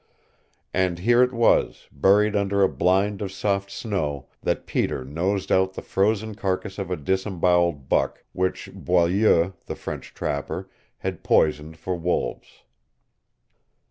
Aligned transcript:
And 0.73 0.97
here 0.97 1.21
it 1.21 1.31
was, 1.31 1.87
buried 1.91 2.35
under 2.35 2.63
a 2.63 2.67
blind 2.67 3.21
of 3.21 3.31
soft 3.31 3.69
snow, 3.69 4.29
that 4.41 4.65
Peter 4.65 5.05
nosed 5.05 5.51
out 5.51 5.75
the 5.75 5.83
frozen 5.83 6.33
carcass 6.33 6.79
of 6.79 6.89
a 6.89 6.95
disemboweled 6.97 7.87
buck 7.87 8.23
which 8.33 8.71
Boileau, 8.73 9.53
the 9.67 9.75
French 9.75 10.15
trapper, 10.15 10.71
had 10.97 11.23
poisoned 11.23 11.77
for 11.77 11.95
wolves. 11.95 12.63